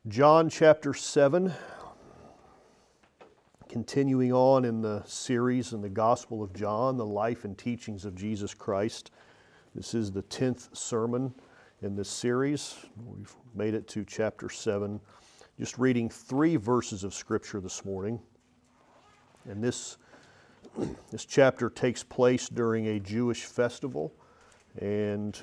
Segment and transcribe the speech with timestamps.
[0.09, 1.53] John chapter 7,
[3.69, 8.15] continuing on in the series in the Gospel of John, the life and teachings of
[8.15, 9.11] Jesus Christ.
[9.75, 11.35] This is the 10th sermon
[11.83, 12.77] in this series.
[13.05, 15.01] We've made it to chapter 7,
[15.59, 18.21] just reading three verses of Scripture this morning.
[19.45, 19.99] And this,
[21.11, 24.13] this chapter takes place during a Jewish festival,
[24.79, 25.39] and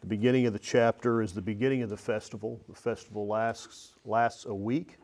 [0.00, 2.60] the beginning of the chapter is the beginning of the festival.
[2.68, 4.98] The festival lasts, lasts a week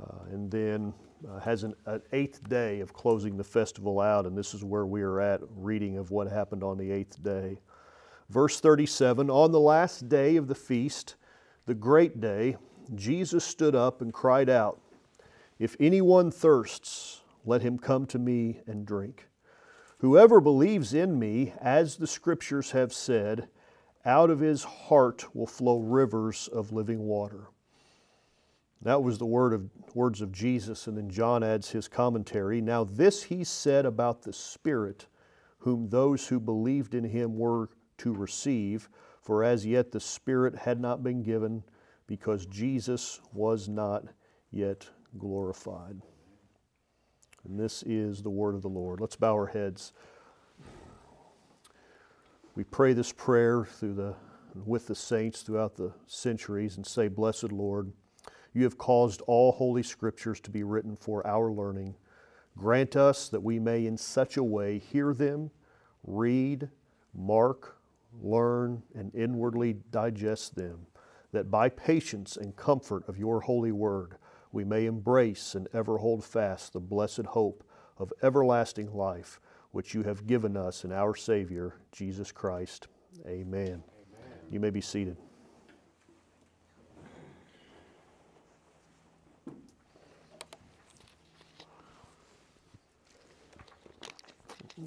[0.00, 0.94] uh, and then
[1.28, 4.86] uh, has an, an, eighth day of closing the festival out, and this is where
[4.86, 7.58] we are at, reading of what happened on the eighth day.
[8.28, 11.16] Verse 37 On the last day of the feast,
[11.70, 12.56] the great day,
[12.96, 14.80] Jesus stood up and cried out,
[15.60, 19.28] If anyone thirsts, let him come to me and drink.
[19.98, 23.46] Whoever believes in me, as the scriptures have said,
[24.04, 27.46] out of his heart will flow rivers of living water.
[28.82, 32.60] That was the word of, words of Jesus, and then John adds his commentary.
[32.60, 35.06] Now, this he said about the Spirit,
[35.58, 38.88] whom those who believed in him were to receive,
[39.20, 41.62] for as yet the Spirit had not been given,
[42.06, 44.04] because Jesus was not
[44.50, 46.00] yet glorified.
[47.44, 49.00] And this is the word of the Lord.
[49.00, 49.92] Let's bow our heads.
[52.54, 54.14] We pray this prayer through the,
[54.66, 57.92] with the saints throughout the centuries and say, Blessed Lord,
[58.52, 61.94] you have caused all holy scriptures to be written for our learning.
[62.58, 65.50] Grant us that we may in such a way hear them,
[66.02, 66.68] read,
[67.14, 67.79] mark,
[68.22, 70.86] learn, and inwardly digest them,
[71.32, 74.16] that by patience and comfort of your holy word
[74.52, 77.64] we may embrace and ever hold fast the blessed hope
[77.98, 79.40] of everlasting life
[79.70, 82.88] which you have given us in our Savior, Jesus Christ.
[83.26, 83.66] Amen.
[83.66, 83.82] Amen.
[84.50, 85.16] You may be seated.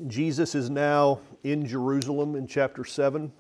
[0.08, 3.32] Jesus is now in Jerusalem in chapter 7.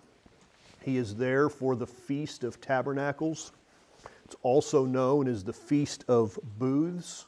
[0.84, 3.54] He is there for the Feast of Tabernacles.
[4.26, 7.28] It's also known as the Feast of Booths.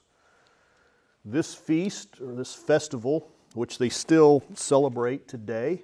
[1.24, 5.82] This feast, or this festival, which they still celebrate today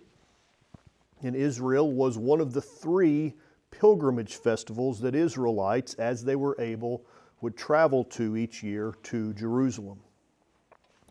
[1.22, 3.34] in Israel, was one of the three
[3.72, 7.06] pilgrimage festivals that Israelites, as they were able,
[7.40, 10.00] would travel to each year to Jerusalem.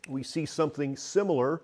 [0.06, 1.62] We see something similar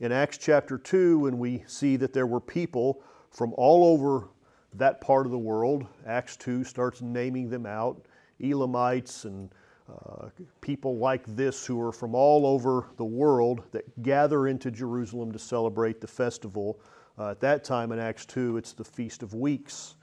[0.00, 4.28] in Acts chapter 2 when we see that there were people from all over
[4.74, 5.86] that part of the world.
[6.06, 8.06] Acts 2 starts naming them out
[8.42, 9.50] Elamites and
[9.88, 10.28] uh,
[10.60, 15.38] people like this who are from all over the world that gather into Jerusalem to
[15.38, 16.80] celebrate the festival.
[17.18, 19.96] Uh, at that time in Acts 2, it's the Feast of Weeks.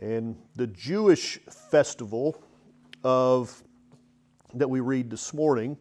[0.00, 1.38] And the Jewish
[1.70, 2.42] festival
[3.04, 3.62] of
[4.54, 5.76] that we read this morning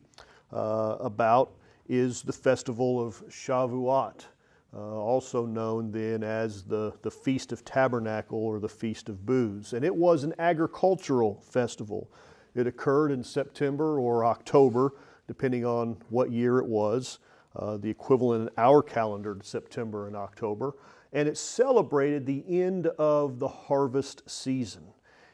[0.52, 1.54] uh, about
[1.92, 4.22] is the festival of Shavuot,
[4.74, 9.74] uh, also known then as the, the Feast of Tabernacle or the Feast of Booths.
[9.74, 12.10] And it was an agricultural festival.
[12.56, 14.94] It occurred in September or October,
[15.28, 17.20] depending on what year it was,
[17.58, 20.76] uh, the equivalent in our calendar to September and October.
[21.12, 24.84] And it celebrated the end of the harvest season.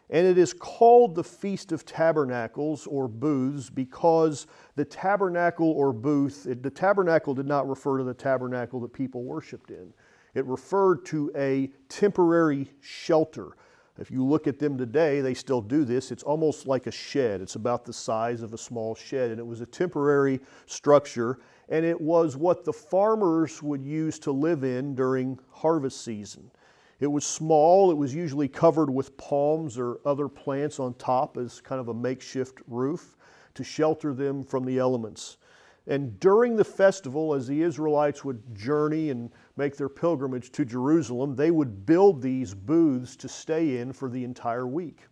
[0.09, 6.47] And it is called the Feast of Tabernacles or Booths because the tabernacle or booth,
[6.47, 9.93] it, the tabernacle did not refer to the tabernacle that people worshiped in.
[10.33, 13.57] It referred to a temporary shelter.
[13.99, 16.11] If you look at them today, they still do this.
[16.11, 17.41] It's almost like a shed.
[17.41, 19.31] It's about the size of a small shed.
[19.31, 21.39] And it was a temporary structure.
[21.69, 26.51] And it was what the farmers would use to live in during harvest season.
[26.99, 31.61] It was small, it was usually covered with palms or other plants on top as
[31.61, 33.15] kind of a makeshift roof
[33.53, 35.37] to shelter them from the elements.
[35.85, 41.35] And during the festival, as the Israelites would journey and make their pilgrimage to Jerusalem,
[41.35, 45.03] they would build these booths to stay in for the entire week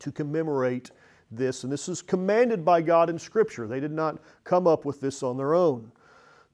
[0.00, 0.90] to commemorate
[1.30, 1.62] this.
[1.62, 3.68] And this is commanded by God in Scripture.
[3.68, 5.92] They did not come up with this on their own.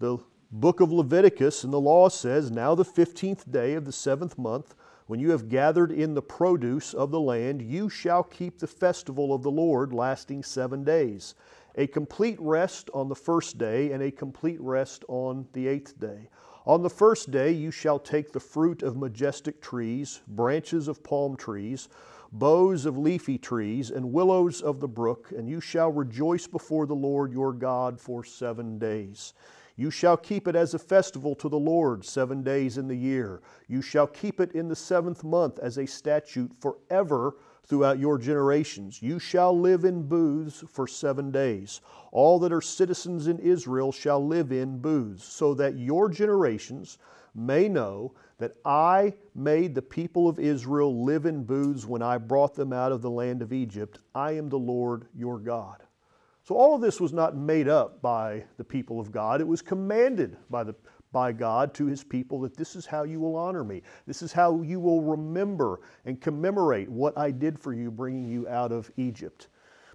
[0.00, 0.18] The
[0.52, 4.74] book of Leviticus, and the law says, Now the fifteenth day of the seventh month,
[5.06, 9.32] when you have gathered in the produce of the land, you shall keep the festival
[9.32, 11.34] of the Lord, lasting seven days.
[11.76, 16.28] A complete rest on the first day, and a complete rest on the eighth day.
[16.66, 21.36] On the first day you shall take the fruit of majestic trees, branches of palm
[21.36, 21.88] trees,
[22.32, 26.94] boughs of leafy trees, and willows of the brook, and you shall rejoice before the
[26.94, 29.32] Lord your God for seven days.
[29.80, 33.40] You shall keep it as a festival to the Lord seven days in the year.
[33.66, 39.00] You shall keep it in the seventh month as a statute forever throughout your generations.
[39.00, 41.80] You shall live in booths for seven days.
[42.12, 46.98] All that are citizens in Israel shall live in booths, so that your generations
[47.34, 52.54] may know that I made the people of Israel live in booths when I brought
[52.54, 54.00] them out of the land of Egypt.
[54.14, 55.84] I am the Lord your God.
[56.50, 59.40] So all of this was not made up by the people of God.
[59.40, 60.74] It was commanded by, the,
[61.12, 63.82] by God to his people that this is how you will honor me.
[64.04, 68.48] This is how you will remember and commemorate what I did for you bringing you
[68.48, 69.46] out of Egypt.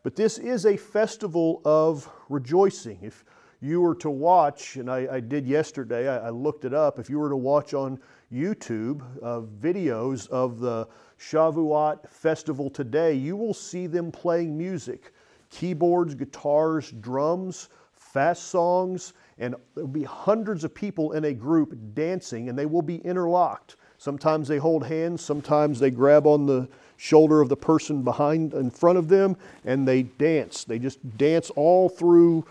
[0.02, 3.00] But this is a festival of rejoicing.
[3.02, 3.26] If
[3.60, 7.10] you were to watch, and I, I did yesterday, I, I, looked it up, if
[7.10, 8.00] you were to watch on
[8.32, 10.88] YouTube uh, videos of the
[11.20, 15.12] Shavuot festival today, you will see them playing music
[15.56, 22.50] keyboards, guitars, drums, fast songs, and there'll be hundreds of people in a group dancing,
[22.50, 23.78] and they will be interlocked.
[23.98, 26.68] Sometimes they hold hands, sometimes they grab on the
[26.98, 30.64] shoulder of the person behind in front of them and they dance.
[30.64, 32.46] They just dance all through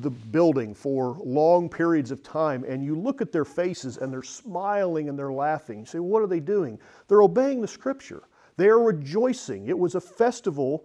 [0.00, 4.22] the building for long periods of time, and you look at their faces and they're
[4.22, 5.80] smiling and they're laughing.
[5.80, 6.78] You say, What are they doing?
[7.06, 8.24] They're obeying the scripture.
[8.58, 9.68] They are rejoicing.
[9.68, 10.84] It was a festival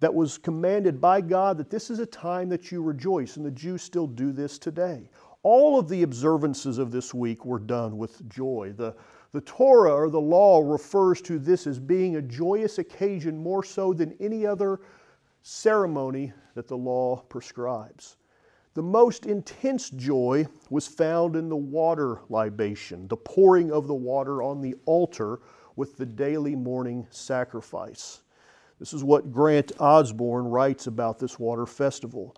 [0.00, 3.50] that was commanded by God that this is a time that you rejoice, and the
[3.50, 5.10] Jews still do this today.
[5.42, 8.74] All of the observances of this week were done with joy.
[8.76, 8.94] The,
[9.32, 13.92] the Torah or the law refers to this as being a joyous occasion more so
[13.92, 14.80] than any other
[15.42, 18.16] ceremony that the law prescribes.
[18.74, 24.42] The most intense joy was found in the water libation, the pouring of the water
[24.42, 25.40] on the altar
[25.76, 28.22] with the daily morning sacrifice.
[28.80, 32.34] This is what Grant Osborne writes about this water festival.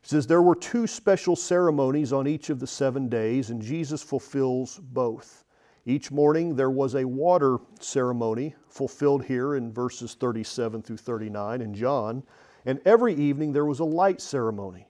[0.00, 4.02] He says, There were two special ceremonies on each of the seven days, and Jesus
[4.02, 5.44] fulfills both.
[5.84, 11.74] Each morning there was a water ceremony, fulfilled here in verses 37 through 39 in
[11.74, 12.22] John,
[12.64, 14.88] and every evening there was a light ceremony.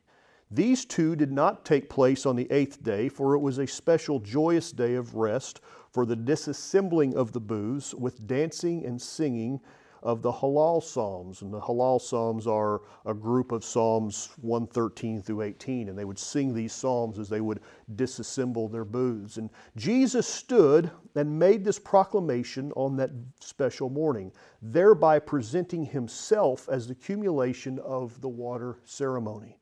[0.49, 4.21] These two did not take place on the eighth day, for it was a special
[4.21, 5.61] joyous day of rest
[5.91, 9.61] for the disassembling of the booths with dancing and singing
[10.03, 11.43] of the Hallel Psalms.
[11.43, 16.19] And the Hallel Psalms are a group of Psalms 113 through 18, and they would
[16.19, 17.61] sing these Psalms as they would
[17.97, 19.37] disassemble their booths.
[19.37, 23.11] And Jesus stood and made this proclamation on that
[23.41, 29.59] special morning, thereby presenting himself as the accumulation of the water ceremony.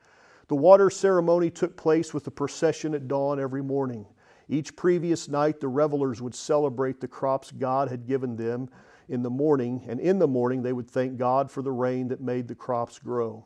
[0.49, 4.07] The water ceremony took place with the procession at dawn every morning.
[4.49, 8.69] Each previous night, the revelers would celebrate the crops God had given them
[9.09, 12.21] in the morning, and in the morning they would thank God for the rain that
[12.21, 13.45] made the crops grow.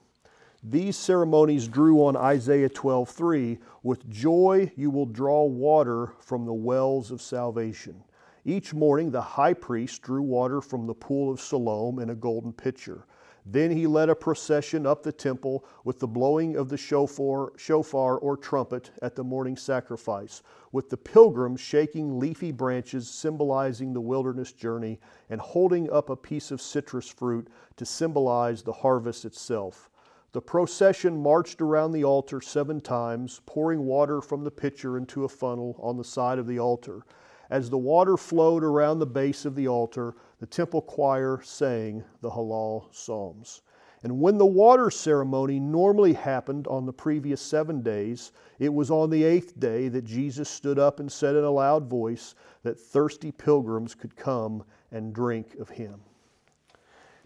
[0.62, 7.10] These ceremonies drew on Isaiah 12:3, "With joy you will draw water from the wells
[7.10, 8.04] of salvation."
[8.44, 12.52] Each morning the high priest drew water from the pool of Siloam in a golden
[12.52, 13.06] pitcher.
[13.46, 18.18] Then he led a procession up the temple with the blowing of the shofar, shofar
[18.18, 20.42] or trumpet at the morning sacrifice,
[20.72, 25.00] with the pilgrims shaking leafy branches symbolizing the wilderness journey
[25.30, 29.90] and holding up a piece of citrus fruit to symbolize the harvest itself.
[30.32, 35.28] The procession marched around the altar seven times, pouring water from the pitcher into a
[35.28, 37.02] funnel on the side of the altar.
[37.50, 42.30] As the water flowed around the base of the altar, the temple choir sang the
[42.30, 43.62] Hallel Psalms.
[44.02, 49.10] And when the water ceremony normally happened on the previous seven days, it was on
[49.10, 53.32] the eighth day that Jesus stood up and said in a loud voice that thirsty
[53.32, 56.00] pilgrims could come and drink of him.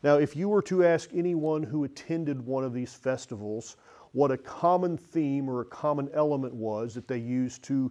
[0.02, 3.76] Now, if you were to ask anyone who attended one of these festivals
[4.12, 7.90] what a common theme or a common element was that they used to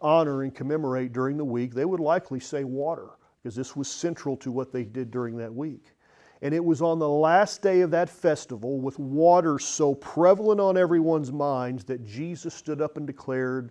[0.00, 3.10] honor and commemorate during the week, they would likely say water,
[3.42, 5.92] because this was central to what they did during that week.
[6.42, 10.76] And it was on the last day of that festival, with water so prevalent on
[10.76, 13.70] everyone's minds, that Jesus stood up and declared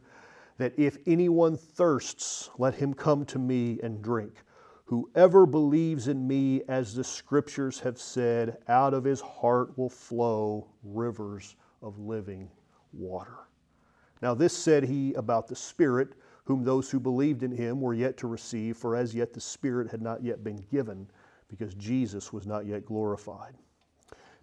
[0.57, 4.33] that if anyone thirsts, let him come to me and drink.
[4.85, 10.67] Whoever believes in me, as the scriptures have said, out of his heart will flow
[10.83, 12.49] rivers of living
[12.93, 13.37] water.
[14.21, 16.13] Now, this said he about the Spirit,
[16.45, 19.89] whom those who believed in him were yet to receive, for as yet the Spirit
[19.89, 21.07] had not yet been given,
[21.47, 23.55] because Jesus was not yet glorified.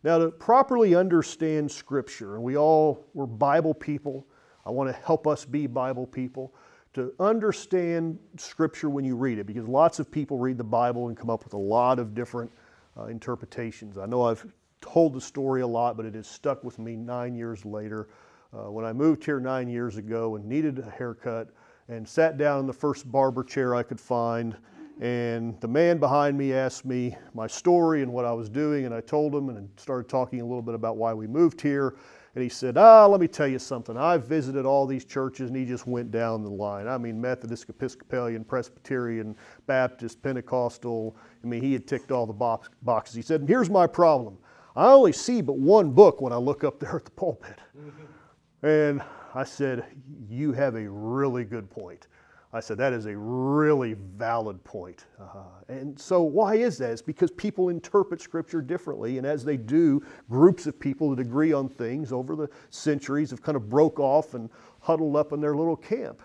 [0.05, 4.27] Now, to properly understand Scripture, and we all, we're Bible people,
[4.65, 6.55] I want to help us be Bible people.
[6.95, 11.17] to understand Scripture when you read it, because lots of people read the Bible and
[11.17, 12.51] come up with a lot of different
[12.99, 13.99] uh, interpretations.
[13.99, 14.45] I know I've
[14.81, 18.09] told the story a lot, but it has stuck with me nine years later.
[18.53, 21.49] Uh, when I moved here nine years ago and needed a haircut
[21.89, 24.57] and sat down in the first barber chair I could find,
[25.01, 28.95] and the man behind me asked me my story and what I was doing, and
[28.95, 31.97] I told him and started talking a little bit about why we moved here.
[32.35, 33.97] And he said, Ah, let me tell you something.
[33.97, 36.87] I've visited all these churches, and he just went down the line.
[36.87, 39.37] I mean, Methodist, Episcopalian, Presbyterian,
[39.67, 41.17] Baptist, Pentecostal.
[41.43, 43.17] I mean, he had ticked all the box, boxes.
[43.17, 44.39] He said, Here's my problem.
[44.77, 47.59] I only see but one book when I look up there at the pulpit.
[48.63, 49.03] And
[49.35, 49.85] I said,
[50.29, 52.09] You have a really good point.
[52.51, 55.05] I said, that is a really valid point.
[55.21, 56.93] Uh, and so, why is that?
[56.93, 61.53] It's because people interpret Scripture differently, and as they do, groups of people that agree
[61.53, 64.49] on things over the centuries have kind of broke off and
[64.81, 66.23] huddled up in their little camp.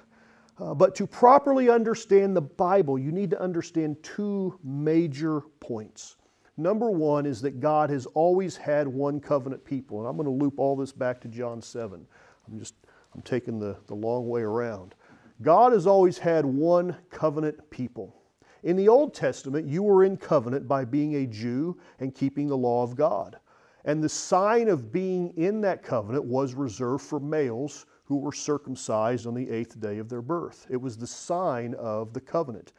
[0.59, 6.15] Uh, but to properly understand the Bible, you need to understand two major points.
[6.55, 10.43] Number one is that God has always had one covenant people, and I'm going to
[10.43, 12.05] loop all this back to John 7.
[12.47, 12.75] I'm just
[13.13, 14.95] I'm taking the, the long way around.
[15.41, 18.15] God has always had one covenant people.
[18.63, 22.57] In the Old Testament, you were in covenant by being a Jew and keeping the
[22.57, 23.37] law of God.
[23.85, 29.27] And the sign of being in that covenant was reserved for males who were circumcised
[29.27, 30.65] on the eighth day of their birth.
[30.69, 32.71] It was the sign of the covenant.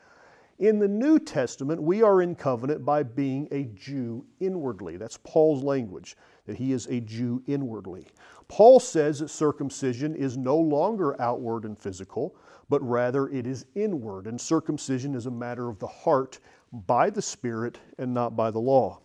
[0.58, 4.96] In the New Testament, we are in covenant by being a Jew inwardly.
[4.96, 6.16] That's Paul's language,
[6.46, 8.08] that he is a Jew inwardly.
[8.48, 12.36] Paul says that circumcision is no longer outward and physical,
[12.68, 16.40] but rather it is inward, and circumcision is a matter of the heart
[16.86, 19.00] by the Spirit and not by the law.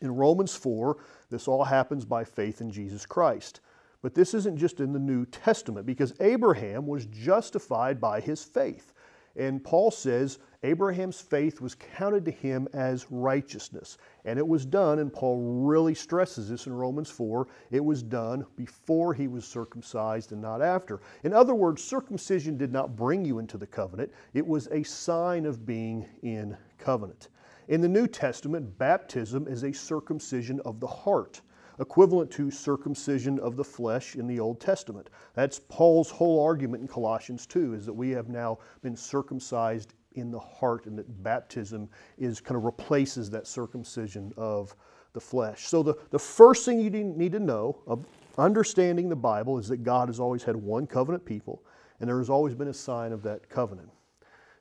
[0.00, 0.96] In Romans 4,
[1.30, 3.60] this all happens by faith in Jesus Christ.
[4.00, 8.92] But this isn't just in the New Testament, because Abraham was justified by his faith.
[9.34, 13.96] And Paul says Abraham's faith was counted to him as righteousness.
[14.24, 18.44] And it was done, and Paul really stresses this in Romans 4 it was done
[18.56, 21.00] before he was circumcised and not after.
[21.22, 25.46] In other words, circumcision did not bring you into the covenant, it was a sign
[25.46, 27.28] of being in covenant.
[27.68, 31.40] In the New Testament, baptism is a circumcision of the heart
[31.80, 35.10] equivalent to circumcision of the flesh in the Old Testament.
[35.34, 40.30] That's Paul's whole argument in Colossians 2 is that we have now been circumcised in
[40.30, 44.74] the heart and that baptism is kind of replaces that circumcision of
[45.12, 45.66] the flesh.
[45.66, 48.04] So the, the first thing you need to know of
[48.36, 51.62] understanding the Bible is that God has always had one covenant people
[52.00, 53.88] and there has always been a sign of that covenant.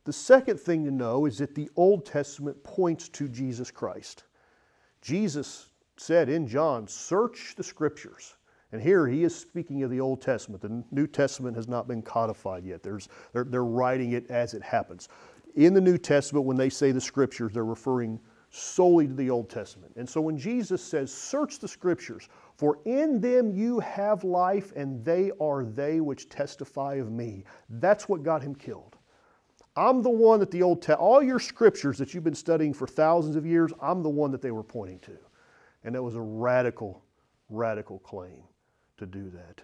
[0.05, 4.23] The second thing to know is that the Old Testament points to Jesus Christ.
[5.01, 8.35] Jesus said in John, Search the scriptures.
[8.71, 10.61] And here he is speaking of the Old Testament.
[10.61, 12.83] The New Testament has not been codified yet.
[12.83, 15.07] There's, they're, they're writing it as it happens.
[15.57, 18.19] In the New Testament, when they say the scriptures, they're referring
[18.51, 19.91] solely to the Old Testament.
[19.97, 25.03] And so when Jesus says, Search the scriptures, for in them you have life, and
[25.03, 27.43] they are they which testify of me.
[27.69, 28.97] That's what got him killed.
[29.75, 32.85] I'm the one that the Old Testament, all your scriptures that you've been studying for
[32.85, 35.17] thousands of years, I'm the one that they were pointing to.
[35.83, 37.03] And that was a radical,
[37.49, 38.43] radical claim
[38.97, 39.61] to do that.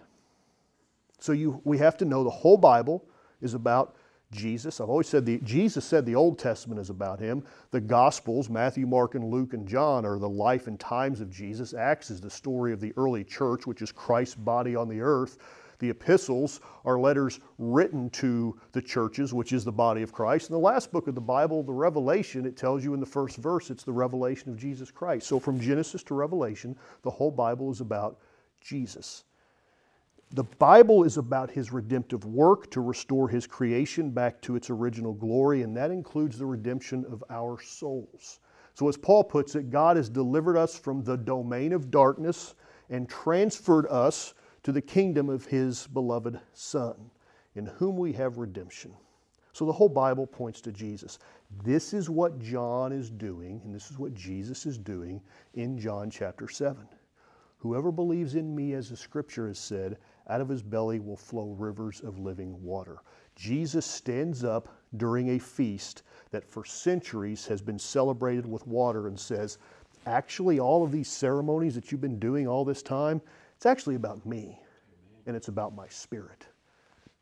[1.20, 3.04] So you, we have to know the whole Bible
[3.40, 3.96] is about
[4.34, 4.80] Jesus.
[4.80, 7.42] I've always said the, Jesus said the Old Testament is about him.
[7.70, 11.72] The Gospels, Matthew, Mark, and Luke, and John, are the life and times of Jesus.
[11.72, 15.38] Acts is the story of the early church, which is Christ's body on the earth.
[15.78, 20.48] The epistles are letters written to the churches, which is the body of Christ.
[20.48, 23.36] And the last book of the Bible, the Revelation, it tells you in the first
[23.36, 25.26] verse, it's the revelation of Jesus Christ.
[25.26, 28.18] So from Genesis to Revelation, the whole Bible is about
[28.60, 29.24] Jesus.
[30.30, 35.12] The Bible is about his redemptive work to restore his creation back to its original
[35.12, 38.40] glory, and that includes the redemption of our souls.
[38.74, 42.54] So, as Paul puts it, God has delivered us from the domain of darkness
[42.90, 47.10] and transferred us to the kingdom of his beloved Son,
[47.54, 48.94] in whom we have redemption.
[49.54, 51.20] So the whole Bible points to Jesus.
[51.62, 55.22] This is what John is doing, and this is what Jesus is doing
[55.54, 56.88] in John chapter 7.
[57.58, 59.96] Whoever believes in me, as the scripture has said,
[60.28, 62.98] out of his belly will flow rivers of living water.
[63.36, 69.18] Jesus stands up during a feast that for centuries has been celebrated with water and
[69.18, 69.58] says,
[70.06, 73.20] Actually, all of these ceremonies that you've been doing all this time,
[73.56, 74.60] it's actually about me,
[75.26, 76.46] and it's about my spirit.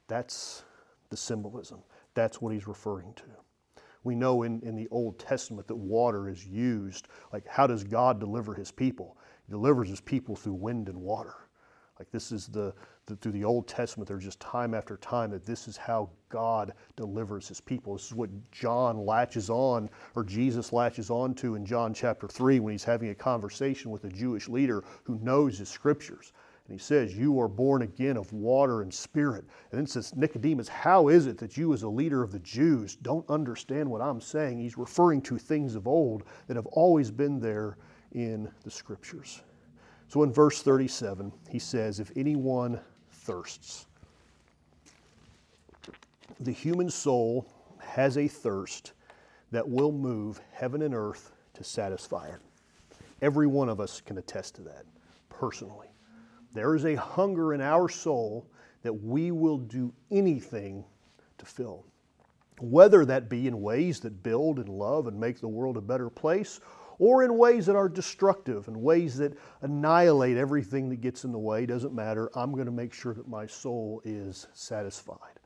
[0.09, 0.65] That's
[1.11, 1.81] the symbolism.
[2.15, 3.83] That's what he's referring to.
[4.05, 7.07] We know in, in the Old Testament that water is used.
[7.33, 9.17] Like, how does God deliver his people?
[9.47, 11.35] He delivers his people through wind and water.
[11.99, 12.75] Like this is the,
[13.21, 17.49] through the Old Testament, there's just time after time that this is how God delivers
[17.49, 17.95] his people.
[17.95, 22.61] This is what John latches on, or Jesus latches on to in John chapter 3
[22.61, 26.33] when he's having a conversation with a Jewish leader who knows his scriptures.
[26.69, 29.45] And he says, You are born again of water and spirit.
[29.73, 32.95] And then says, Nicodemus, how is it that you, as a leader of the Jews,
[32.97, 34.61] don't understand what I'm saying?
[34.61, 37.79] He's referring to things of old that have always been there
[38.13, 39.43] in the scriptures.
[40.07, 42.81] So in verse 37, he says, If anyone
[43.23, 43.87] thirsts,
[46.41, 47.47] the human soul
[47.79, 48.93] has a thirst
[49.53, 52.41] that will move heaven and earth to satisfy it.
[53.21, 54.85] Every one of us can attest to that
[55.29, 55.89] personally.
[56.53, 58.47] There is a hunger in our soul
[58.83, 60.85] that we will do anything
[61.39, 61.85] to fill.
[62.61, 66.11] Whether that be in ways that build and love and make the world a better
[66.11, 66.61] place,
[66.99, 71.39] or in ways that are destructive and ways that annihilate everything that gets in the
[71.39, 71.67] way.
[71.67, 72.31] Doesn't matter.
[72.35, 75.39] I'm going to make sure that my soul is satisfied.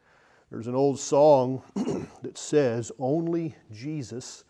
[0.51, 1.63] There's an old song
[2.23, 4.45] that says, Only Jesus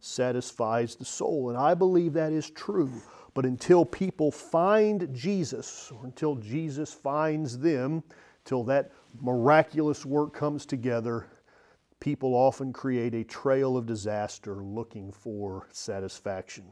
[0.00, 1.50] satisfies the soul.
[1.50, 2.90] And I believe that is true.
[3.34, 8.02] But until people find Jesus, or until Jesus finds them,
[8.44, 11.26] till that miraculous work comes together,
[12.02, 16.64] people often create a trail of disaster looking for satisfaction.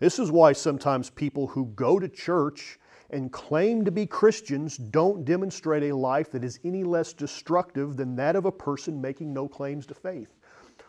[0.00, 5.24] This is why sometimes people who go to church and claim to be Christians don't
[5.24, 9.48] demonstrate a life that is any less destructive than that of a person making no
[9.48, 10.36] claims to faith.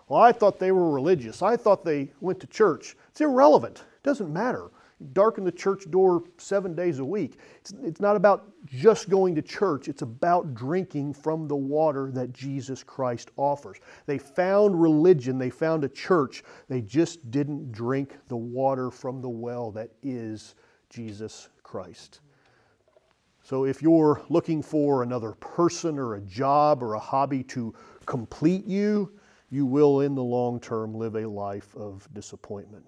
[0.09, 1.41] Well, I thought they were religious.
[1.41, 2.97] I thought they went to church.
[3.11, 3.77] It's irrelevant.
[3.77, 4.69] It doesn't matter
[5.13, 7.39] darken the church door seven days a week.
[7.57, 12.33] It's, it's not about just going to church, it's about drinking from the water that
[12.33, 13.77] Jesus Christ offers.
[14.05, 19.29] They found religion, they found a church, they just didn't drink the water from the
[19.29, 20.55] well that is
[20.89, 22.21] Jesus Christ.
[23.43, 27.73] So if you're looking for another person or a job or a hobby to
[28.05, 29.11] complete you,
[29.49, 32.85] you will in the long term live a life of disappointment.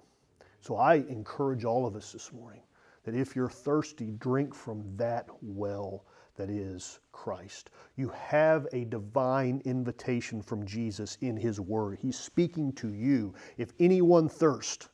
[0.64, 2.62] So I encourage all of us this morning
[3.04, 6.06] that if you're thirsty, drink from that well
[6.38, 7.70] that is Christ.
[7.98, 11.98] You have a divine invitation from Jesus in His Word.
[12.02, 13.34] He's speaking to you.
[13.58, 14.88] If anyone thirst,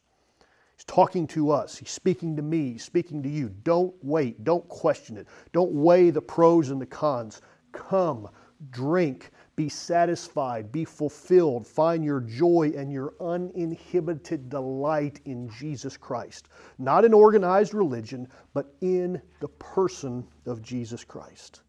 [0.75, 1.77] He's talking to us.
[1.77, 3.49] He's speaking to me, He's speaking to you.
[3.63, 4.43] Don't wait.
[4.43, 5.27] Don't question it.
[5.53, 7.41] Don't weigh the pros and the cons.
[7.73, 8.27] Come,
[8.71, 16.47] drink, be satisfied, be fulfilled, find your joy and your uninhibited delight in Jesus Christ.
[16.77, 21.63] Not in organized religion, but in the person of Jesus Christ.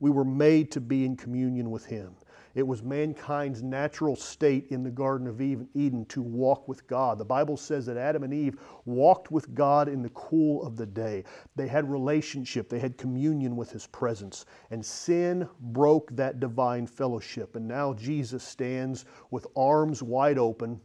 [0.00, 2.16] We were made to be in communion with Him.
[2.56, 7.18] It was mankind's natural state in the Garden of Eden to walk with God.
[7.18, 10.86] The Bible says that Adam and Eve walked with God in the cool of the
[10.86, 11.24] day.
[11.54, 14.46] They had relationship, they had communion with His presence.
[14.70, 17.56] And sin broke that divine fellowship.
[17.56, 20.80] And now Jesus stands with arms wide open,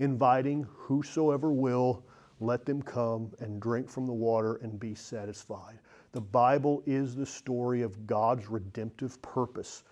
[0.00, 2.04] inviting whosoever will,
[2.40, 5.78] let them come and drink from the water and be satisfied.
[6.10, 9.84] The Bible is the story of God's redemptive purpose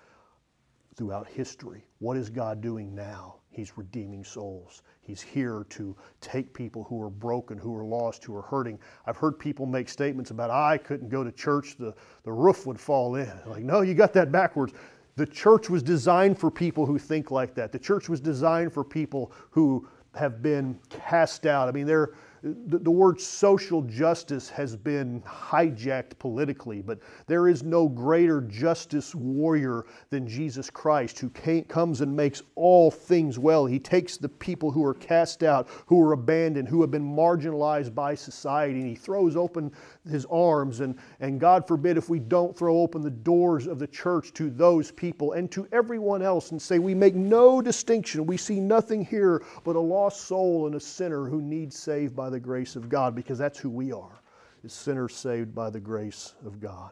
[0.96, 1.85] throughout history.
[1.98, 3.37] What is God doing now?
[3.50, 4.83] He's redeeming souls.
[5.02, 8.78] He's here to take people who are broken, who are lost, who are hurting.
[9.07, 12.81] I've heard people make statements about, I couldn't go to church, the, the roof would
[12.81, 13.33] fall in.
[13.46, 14.72] Like, no, you got that backwards.
[15.16, 17.72] The church was designed for people who think like that.
[17.72, 21.68] The church was designed for people who have been cast out.
[21.68, 27.62] I mean, they're the, the word social justice has been hijacked politically, but there is
[27.62, 33.64] no greater justice warrior than Jesus Christ who came, comes and makes all things well.
[33.64, 37.94] He takes the people who are cast out, who are abandoned, who have been marginalized
[37.94, 39.70] by society, and he throws open
[40.11, 40.81] his arms.
[40.81, 44.50] And, and God forbid if we don't throw open the doors of the church to
[44.50, 48.26] those people and to everyone else and say, We make no distinction.
[48.26, 52.32] We see nothing here but a lost soul and a sinner who needs saved by
[52.33, 54.23] the grace of God because that's who we are,
[54.64, 56.90] is sinners saved by the grace of God.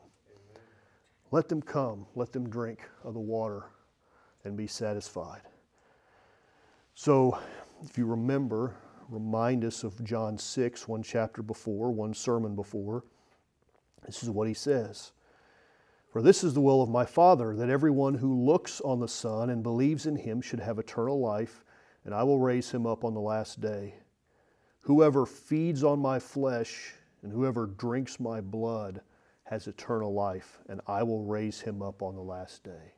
[1.33, 3.65] Let them come, let them drink of the water
[4.45, 5.43] and be satisfied.
[6.95, 7.39] So,
[7.83, 8.75] if you remember,
[9.09, 13.05] remind us of John 6, one chapter before, one sermon before.
[14.05, 15.13] This is what he says
[16.11, 19.51] For this is the will of my Father, that everyone who looks on the Son
[19.51, 21.65] and believes in him should have eternal life,
[22.05, 23.95] and I will raise him up on the last day.
[24.81, 29.01] Whoever feeds on my flesh and whoever drinks my blood
[29.45, 32.95] has eternal life, and I will raise him up on the last day.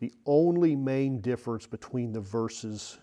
[0.00, 2.98] The only main difference between the verses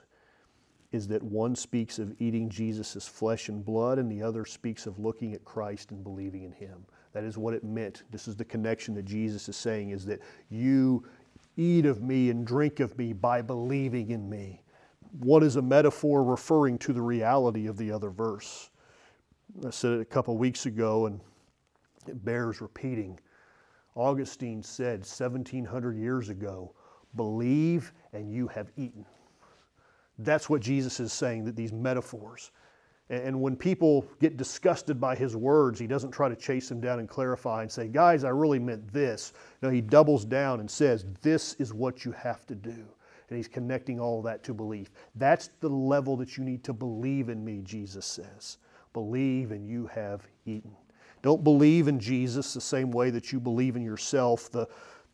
[0.91, 4.99] is that one speaks of eating Jesus' flesh and blood, and the other speaks of
[4.99, 6.85] looking at Christ and believing in him.
[7.13, 8.03] That is what it meant.
[8.11, 11.05] This is the connection that Jesus is saying is that you
[11.55, 14.61] eat of me and drink of me by believing in me.
[15.19, 18.69] What is a metaphor referring to the reality of the other verse?
[19.65, 21.19] I said it a couple weeks ago and
[22.07, 23.19] it bears repeating.
[23.95, 26.73] Augustine said 1700 years ago,
[27.15, 29.05] believe and you have eaten.
[30.19, 32.51] That's what Jesus is saying, that these metaphors.
[33.09, 36.99] And when people get disgusted by his words, he doesn't try to chase them down
[36.99, 39.33] and clarify and say, guys, I really meant this.
[39.61, 42.85] No, he doubles down and says, this is what you have to do.
[43.29, 44.89] And he's connecting all that to belief.
[45.15, 48.57] That's the level that you need to believe in me, Jesus says.
[48.93, 50.71] Believe and you have eaten.
[51.21, 54.49] Don't believe in Jesus the same way that you believe in yourself.
[54.51, 54.67] The,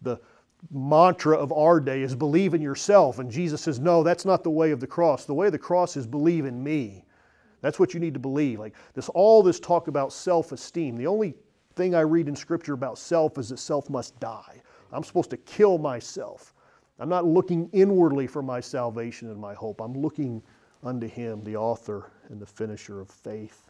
[0.04, 0.19] the
[0.71, 3.19] mantra of our day is believe in yourself.
[3.19, 5.26] And Jesus says, no, that's not the way of the cross.
[5.26, 7.06] The way of the cross is believe in me.
[7.62, 8.60] That's what you need to believe.
[8.60, 10.97] Like this, all this talk about self-esteem.
[10.97, 11.34] The only
[11.76, 14.62] thing I read in Scripture about self is that self must die.
[14.91, 16.54] I'm supposed to kill myself.
[17.04, 19.82] I'm not looking inwardly for my salvation and my hope.
[19.82, 20.42] I'm looking
[20.84, 23.70] unto Him, the author and the finisher of faith.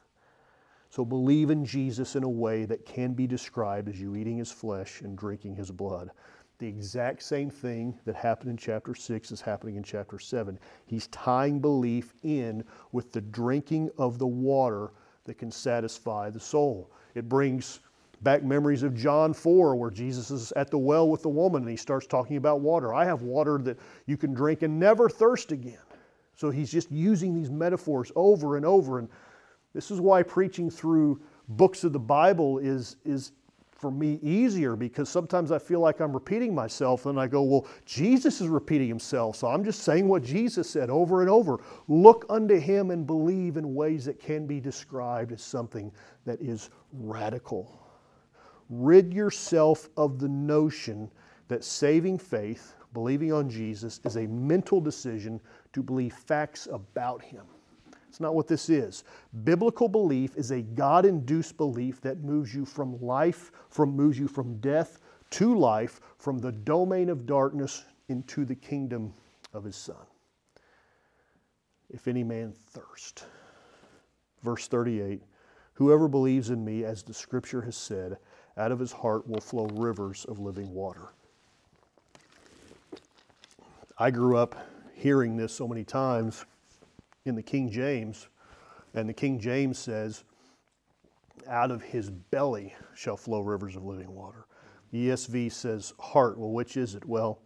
[0.91, 4.51] So believe in Jesus in a way that can be described as you eating His
[4.51, 6.11] flesh and drinking His blood.
[6.59, 10.59] The exact same thing that happened in chapter 6 is happening in chapter 7.
[10.85, 14.91] He's tying belief in with the drinking of the water
[15.23, 16.91] that can satisfy the soul.
[17.15, 17.79] It brings
[18.23, 21.69] back memories of John 4, where Jesus is at the well with the woman and
[21.69, 22.93] he starts talking about water.
[22.93, 25.77] I have water that you can drink and never thirst again.
[26.35, 28.99] So he's just using these metaphors over and over.
[28.99, 29.09] And
[29.73, 33.33] this is why preaching through books of the Bible is, is
[33.71, 37.67] for me easier because sometimes I feel like I'm repeating myself and I go, well,
[37.85, 41.59] Jesus is repeating himself, so I'm just saying what Jesus said over and over.
[41.89, 45.91] Look unto him and believe in ways that can be described as something
[46.23, 47.82] that is radical.
[48.69, 51.09] Rid yourself of the notion
[51.47, 55.39] that saving faith, believing on Jesus, is a mental decision
[55.73, 57.45] to believe facts about him.
[58.07, 59.03] It's not what this is.
[59.43, 64.27] Biblical belief is a God induced belief that moves you from life, from moves you
[64.27, 64.99] from death
[65.31, 69.13] to life, from the domain of darkness into the kingdom
[69.51, 69.95] of his Son.
[71.89, 73.25] If any man thirst.
[74.43, 75.23] Verse 38
[75.73, 78.17] Whoever believes in me, as the scripture has said,
[78.57, 81.09] out of his heart will flow rivers of living water.
[83.97, 84.55] I grew up
[84.93, 86.45] hearing this so many times
[87.25, 88.27] in the King James,
[88.93, 90.23] and the King James says,
[91.47, 94.45] out of his belly shall flow rivers of living water.
[94.91, 96.37] The ESV says heart.
[96.37, 97.03] Well, which is it?
[97.05, 97.41] Well,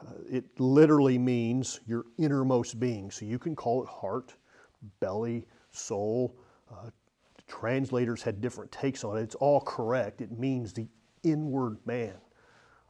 [0.00, 3.10] uh, it literally means your innermost being.
[3.10, 4.34] So you can call it heart,
[5.00, 6.36] belly, soul.
[6.70, 6.90] Uh,
[7.46, 9.22] translators had different takes on it.
[9.22, 10.20] It's all correct.
[10.20, 10.86] It means the
[11.22, 12.14] inward man.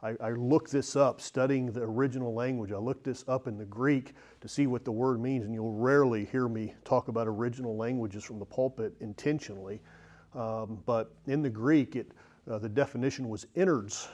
[0.01, 2.71] I, I looked this up studying the original language.
[2.71, 5.73] I looked this up in the Greek to see what the word means, and you'll
[5.73, 9.81] rarely hear me talk about original languages from the pulpit intentionally.
[10.35, 12.11] Um, but in the Greek, it,
[12.49, 14.07] uh, the definition was innards.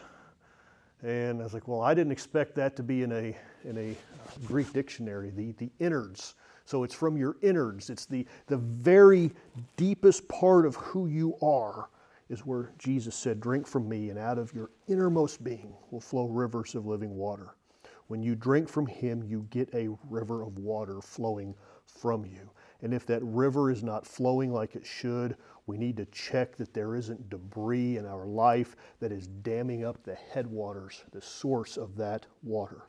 [1.01, 3.95] And I was like, well, I didn't expect that to be in a, in a
[4.45, 6.35] Greek dictionary, the, the innards.
[6.65, 7.89] So it's from your innards.
[7.89, 9.31] It's the, the very
[9.77, 11.89] deepest part of who you are
[12.29, 16.27] is where Jesus said, Drink from me, and out of your innermost being will flow
[16.27, 17.55] rivers of living water.
[18.07, 22.49] When you drink from him, you get a river of water flowing from you.
[22.81, 25.35] And if that river is not flowing like it should,
[25.67, 30.03] we need to check that there isn't debris in our life that is damming up
[30.03, 32.83] the headwaters, the source of that water.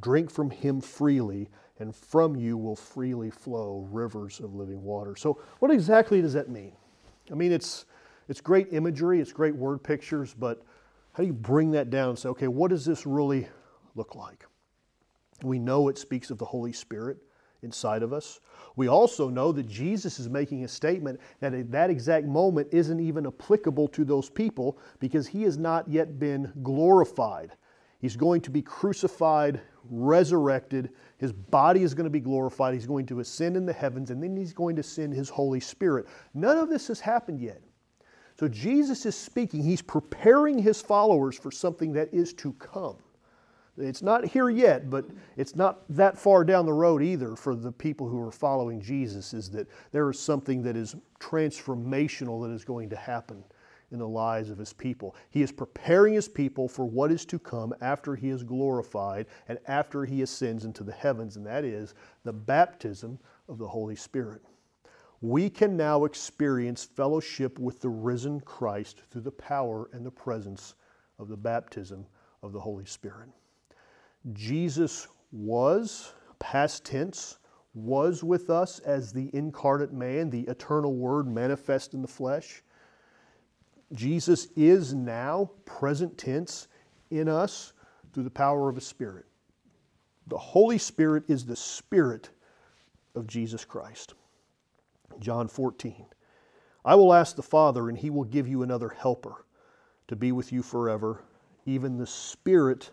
[0.00, 1.48] Drink from him freely,
[1.78, 5.16] and from you will freely flow rivers of living water.
[5.16, 6.72] So, what exactly does that mean?
[7.30, 7.86] I mean, it's
[8.28, 10.62] it's great imagery, it's great word pictures, but
[11.12, 13.48] how do you bring that down and say, okay, what does this really
[13.94, 14.44] look like?
[15.42, 17.16] We know it speaks of the Holy Spirit
[17.62, 18.40] inside of us.
[18.76, 23.00] We also know that Jesus is making a statement that at that exact moment isn't
[23.00, 27.52] even applicable to those people because he has not yet been glorified.
[27.98, 30.90] He's going to be crucified, resurrected.
[31.18, 32.74] His body is going to be glorified.
[32.74, 35.60] He's going to ascend in the heavens, and then he's going to send his Holy
[35.60, 36.06] Spirit.
[36.34, 37.60] None of this has happened yet.
[38.38, 42.96] So Jesus is speaking, he's preparing his followers for something that is to come.
[43.76, 47.70] It's not here yet, but it's not that far down the road either for the
[47.70, 52.64] people who are following Jesus, is that there is something that is transformational that is
[52.64, 53.42] going to happen
[53.90, 55.16] in the lives of his people.
[55.30, 59.58] He is preparing his people for what is to come after he is glorified and
[59.66, 64.42] after he ascends into the heavens, and that is the baptism of the Holy Spirit.
[65.20, 70.74] we can now experience fellowship with the risen Christ through the power and the presence
[71.18, 72.06] of the baptism
[72.42, 73.28] of the Holy Spirit.
[74.32, 77.38] Jesus was, past tense,
[77.74, 82.62] was with us as the incarnate man, the eternal Word manifest in the flesh.
[83.92, 86.68] Jesus is now, present tense,
[87.10, 87.72] in us
[88.12, 89.24] through the power of His Spirit.
[90.26, 92.30] The Holy Spirit is the Spirit
[93.14, 94.14] of Jesus Christ.
[95.20, 96.06] John 14.
[96.84, 99.44] I will ask the Father, and He will give you another helper
[100.06, 101.22] to be with you forever,
[101.66, 102.90] even the Spirit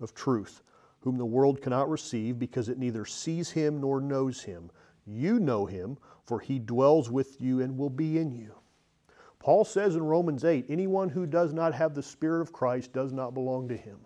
[0.00, 0.62] of truth,
[1.00, 4.70] whom the world cannot receive because it neither sees Him nor knows Him.
[5.06, 8.54] You know Him, for He dwells with you and will be in you.
[9.40, 13.12] Paul says in Romans 8 anyone who does not have the Spirit of Christ does
[13.12, 13.98] not belong to Him.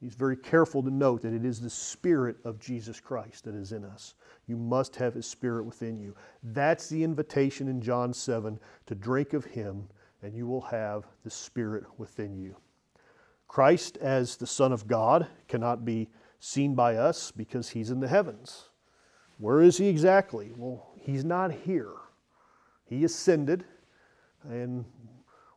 [0.00, 3.72] He's very careful to note that it is the Spirit of Jesus Christ that is
[3.72, 4.14] in us.
[4.46, 6.14] You must have His Spirit within you.
[6.42, 9.88] That's the invitation in John 7 to drink of Him,
[10.22, 12.56] and you will have the Spirit within you.
[13.48, 16.08] Christ, as the Son of God, cannot be
[16.40, 18.68] seen by us because He's in the heavens.
[19.38, 20.52] Where is He exactly?
[20.56, 21.92] Well, He's not here.
[22.84, 23.64] He ascended,
[24.50, 24.84] and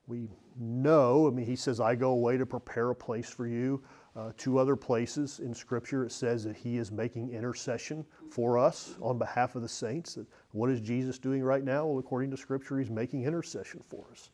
[0.08, 0.28] we
[0.60, 3.84] know, I mean, He says, I go away to prepare a place for you.
[4.16, 8.96] Uh, two other places in Scripture, it says that He is making intercession for us
[9.02, 10.18] on behalf of the saints.
[10.52, 11.86] What is Jesus doing right now?
[11.86, 14.32] Well, according to Scripture, He's making intercession for us.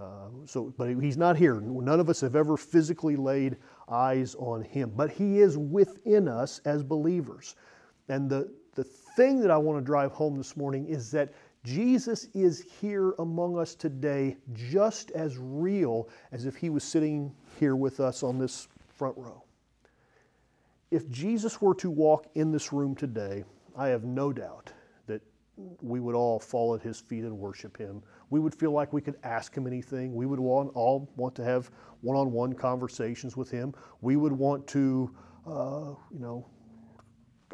[0.00, 1.60] Uh, so, but He's not here.
[1.60, 3.56] None of us have ever physically laid
[3.88, 7.54] eyes on Him, but He is within us as believers.
[8.08, 11.32] And the, the thing that I want to drive home this morning is that
[11.64, 17.74] Jesus is here among us today just as real as if He was sitting here
[17.74, 19.42] with us on this front row.
[20.90, 23.44] If Jesus were to walk in this room today,
[23.76, 24.72] I have no doubt
[25.06, 25.22] that
[25.80, 28.02] we would all fall at his feet and worship him.
[28.30, 30.14] We would feel like we could ask him anything.
[30.14, 31.70] We would want, all want to have
[32.02, 33.74] one on one conversations with him.
[34.02, 35.10] We would want to,
[35.46, 36.46] uh, you know,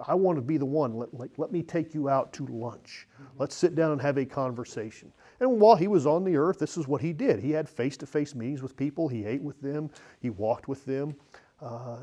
[0.06, 0.94] I want to be the one.
[0.94, 3.06] Let, like, let me take you out to lunch.
[3.38, 5.12] Let's sit down and have a conversation.
[5.40, 7.40] And while he was on the earth, this is what he did.
[7.40, 10.84] He had face to face meetings with people, he ate with them, he walked with
[10.84, 11.14] them.
[11.62, 11.98] Uh,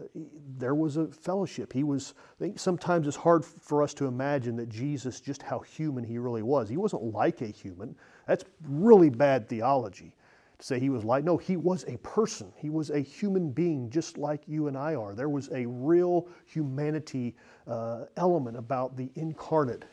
[0.57, 1.73] there was a fellowship.
[1.73, 5.59] He was, I think sometimes it's hard for us to imagine that Jesus, just how
[5.59, 6.69] human he really was.
[6.69, 7.95] He wasn't like a human.
[8.27, 10.13] That's really bad theology
[10.59, 11.23] to say he was like.
[11.23, 12.51] No, he was a person.
[12.55, 15.13] He was a human being just like you and I are.
[15.13, 17.35] There was a real humanity
[17.67, 19.85] uh, element about the incarnate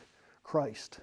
[0.43, 1.01] Christ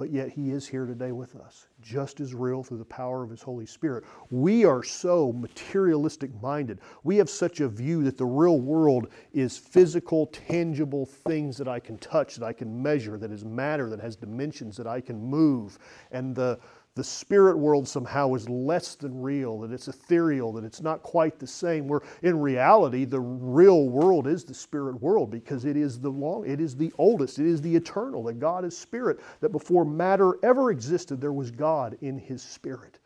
[0.00, 3.28] but yet He is here today with us, just as real through the power of
[3.28, 4.04] His Holy Spirit.
[4.30, 6.78] We are so materialistic minded.
[7.04, 11.80] We have such a view that the real world is physical, tangible things that I
[11.80, 15.22] can touch, that I can measure, that is matter, that has dimensions, that I can
[15.22, 15.78] move.
[16.12, 16.58] And the
[16.96, 21.38] the spirit world somehow is less than real, that it's ethereal, that it's not quite
[21.38, 21.86] the same.
[21.86, 26.46] Where in reality, the real world is the spirit world because it is the long,
[26.46, 30.34] it is the oldest, it is the eternal, that God is spirit, that before matter
[30.42, 32.98] ever existed, there was God in his spirit.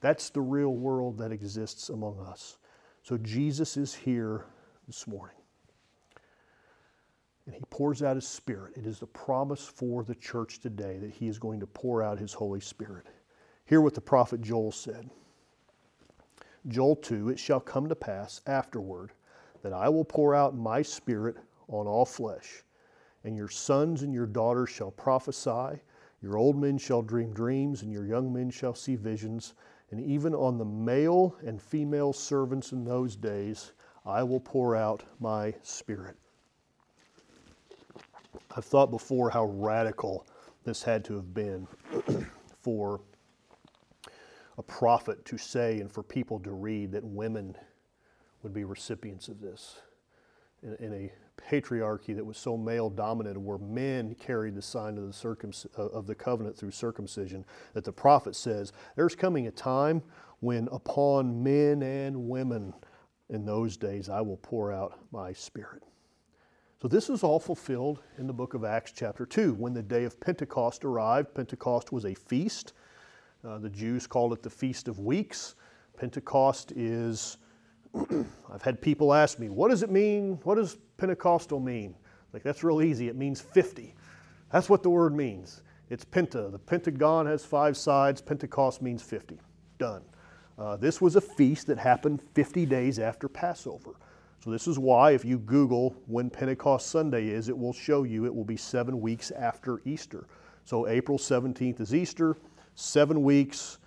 [0.00, 2.58] That's the real world that exists among us.
[3.02, 4.44] So Jesus is here
[4.86, 5.36] this morning.
[7.46, 8.76] And he pours out his spirit.
[8.76, 12.18] It is the promise for the church today that he is going to pour out
[12.18, 13.06] his Holy Spirit.
[13.66, 15.08] Hear what the prophet Joel said.
[16.68, 19.12] Joel 2 It shall come to pass afterward
[19.62, 21.36] that I will pour out my spirit
[21.68, 22.62] on all flesh,
[23.24, 25.80] and your sons and your daughters shall prophesy,
[26.20, 29.54] your old men shall dream dreams, and your young men shall see visions,
[29.90, 33.72] and even on the male and female servants in those days
[34.04, 36.16] I will pour out my spirit.
[38.54, 40.26] I've thought before how radical
[40.64, 41.66] this had to have been
[42.60, 43.00] for
[44.58, 47.56] a prophet to say and for people to read that women
[48.42, 49.76] would be recipients of this.
[50.62, 55.06] In, in a patriarchy that was so male dominated, where men carried the sign of
[55.06, 59.50] the, circumc- uh, of the covenant through circumcision, that the prophet says, There's coming a
[59.50, 60.02] time
[60.40, 62.74] when upon men and women
[63.30, 65.82] in those days I will pour out my spirit.
[66.80, 69.54] So, this is all fulfilled in the book of Acts, chapter 2.
[69.54, 72.74] When the day of Pentecost arrived, Pentecost was a feast
[73.46, 75.54] uh, the Jews call it the Feast of Weeks.
[75.96, 77.36] Pentecost is,
[78.52, 80.38] I've had people ask me, what does it mean?
[80.44, 81.94] What does Pentecostal mean?
[82.32, 83.08] Like, that's real easy.
[83.08, 83.94] It means 50.
[84.50, 85.62] That's what the word means.
[85.90, 86.50] It's penta.
[86.50, 88.20] The pentagon has five sides.
[88.20, 89.38] Pentecost means 50.
[89.78, 90.02] Done.
[90.58, 93.96] Uh, this was a feast that happened 50 days after Passover.
[94.42, 98.26] So, this is why, if you Google when Pentecost Sunday is, it will show you
[98.26, 100.26] it will be seven weeks after Easter.
[100.64, 102.36] So, April 17th is Easter,
[102.74, 103.78] seven weeks.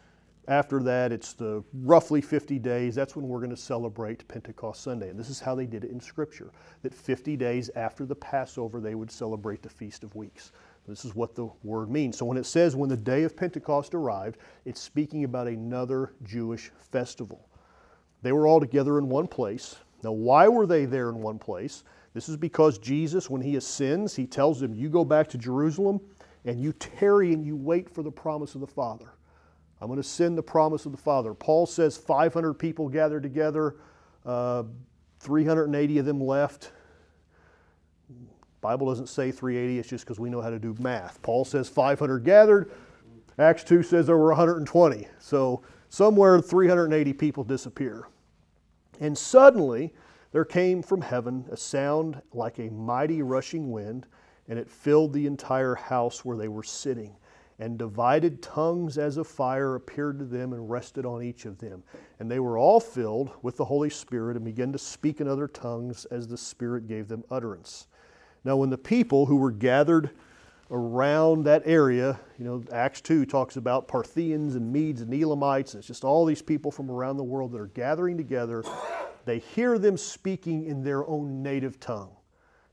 [0.47, 2.95] After that, it's the roughly 50 days.
[2.95, 5.09] That's when we're going to celebrate Pentecost Sunday.
[5.09, 6.51] And this is how they did it in Scripture
[6.83, 10.53] that 50 days after the Passover, they would celebrate the Feast of Weeks.
[10.87, 12.17] This is what the word means.
[12.17, 16.71] So when it says when the day of Pentecost arrived, it's speaking about another Jewish
[16.79, 17.49] festival.
[18.21, 19.75] They were all together in one place.
[20.03, 21.83] Now, why were they there in one place?
[22.13, 25.99] This is because Jesus, when he ascends, he tells them, You go back to Jerusalem
[26.45, 29.13] and you tarry and you wait for the promise of the Father.
[29.79, 31.33] I'm going to send the promise of the Father.
[31.33, 33.75] Paul says 500 people gathered together,
[34.25, 34.63] uh,
[35.19, 36.71] 380 of them left.
[38.61, 41.21] Bible doesn't say 380, it's just because we know how to do math.
[41.21, 42.71] Paul says 500 gathered.
[43.37, 45.07] Acts 2 says there were 120.
[45.19, 48.07] So somewhere 380 people disappear.
[48.99, 49.93] And suddenly
[50.31, 54.07] there came from heaven a sound like a mighty rushing wind,
[54.47, 57.15] and it filled the entire house where they were sitting.
[57.59, 61.83] And divided tongues as of fire appeared to them and rested on each of them.
[62.19, 65.47] And they were all filled with the Holy Spirit and began to speak in other
[65.47, 67.87] tongues as the Spirit gave them utterance.
[68.43, 70.11] Now, when the people who were gathered
[70.69, 75.73] around that area, you know, Acts 2 talks about Parthians and Medes and Elamites.
[75.75, 78.63] It's just all these people from around the world that are gathering together.
[79.25, 82.16] They hear them speaking in their own native tongue.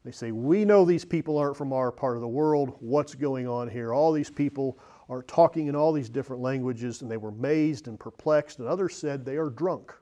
[0.05, 2.77] They say, We know these people aren't from our part of the world.
[2.81, 3.93] What's going on here?
[3.93, 7.99] All these people are talking in all these different languages, and they were amazed and
[7.99, 8.59] perplexed.
[8.59, 9.93] And others said, They are drunk.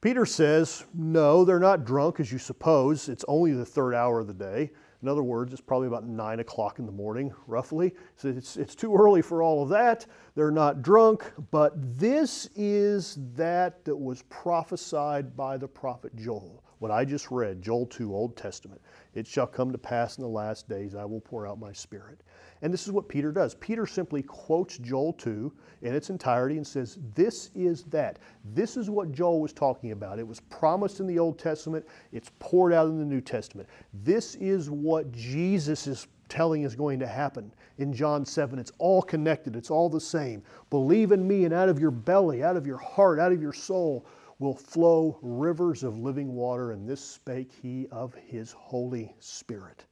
[0.00, 3.08] Peter says, no, they're not drunk as you suppose.
[3.08, 4.70] It's only the third hour of the day.
[5.02, 7.94] In other words, it's probably about 9 o'clock in the morning, roughly.
[8.16, 10.06] So it's, it's too early for all of that.
[10.34, 16.62] They're not drunk, but this is that that was prophesied by the prophet Joel.
[16.78, 18.80] What I just read, Joel 2, Old Testament.
[19.14, 22.20] It shall come to pass in the last days, I will pour out my spirit.
[22.62, 23.54] And this is what Peter does.
[23.54, 28.18] Peter simply quotes Joel 2 in its entirety and says, This is that.
[28.54, 30.18] This is what Joel was talking about.
[30.18, 33.68] It was promised in the Old Testament, it's poured out in the New Testament.
[34.04, 38.58] This is what Jesus is telling is going to happen in John 7.
[38.58, 40.42] It's all connected, it's all the same.
[40.70, 43.52] Believe in me, and out of your belly, out of your heart, out of your
[43.52, 44.06] soul
[44.38, 49.84] will flow rivers of living water, and this spake he of his Holy Spirit.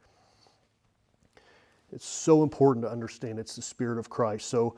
[1.92, 4.48] It's so important to understand it's the Spirit of Christ.
[4.48, 4.76] So,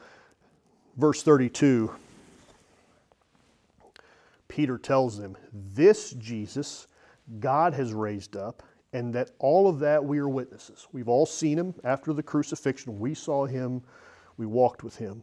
[0.97, 1.91] verse 32,
[4.49, 6.87] Peter tells them, This Jesus
[7.41, 10.87] God has raised up, and that all of that we are witnesses.
[10.93, 12.99] We've all seen him after the crucifixion.
[12.99, 13.83] We saw him,
[14.37, 15.23] we walked with him.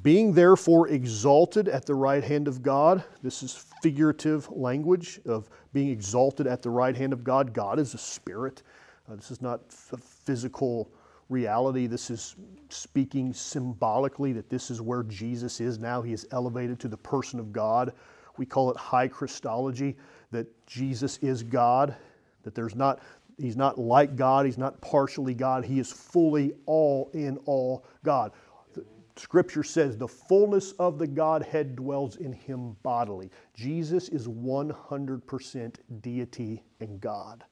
[0.00, 5.90] Being therefore exalted at the right hand of God, this is figurative language of being
[5.90, 7.52] exalted at the right hand of God.
[7.52, 8.62] God is a spirit.
[9.10, 9.60] Uh, this is not
[9.92, 10.90] a physical
[11.28, 11.86] reality.
[11.86, 12.36] This is
[12.70, 16.00] speaking symbolically that this is where Jesus is now.
[16.00, 17.92] He is elevated to the person of God.
[18.38, 19.96] We call it high Christology,
[20.30, 21.94] that Jesus is God,
[22.44, 23.00] that there's not,
[23.38, 28.32] he's not like God, he's not partially God, he is fully all in all God.
[29.16, 33.30] Scripture says the fullness of the Godhead dwells in him bodily.
[33.54, 37.44] Jesus is 100% deity and God.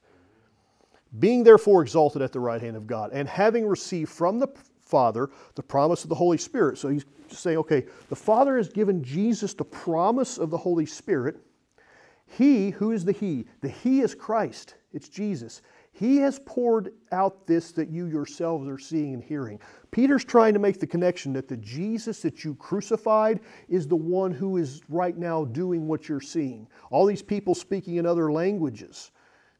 [1.19, 4.47] Being therefore exalted at the right hand of God, and having received from the
[4.81, 6.77] Father the promise of the Holy Spirit.
[6.77, 11.37] So he's saying, okay, the Father has given Jesus the promise of the Holy Spirit.
[12.25, 13.45] He, who is the He?
[13.61, 15.61] The He is Christ, it's Jesus.
[15.93, 19.59] He has poured out this that you yourselves are seeing and hearing.
[19.91, 24.31] Peter's trying to make the connection that the Jesus that you crucified is the one
[24.31, 26.65] who is right now doing what you're seeing.
[26.89, 29.11] All these people speaking in other languages.